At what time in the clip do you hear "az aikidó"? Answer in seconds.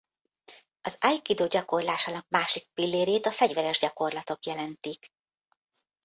0.81-1.47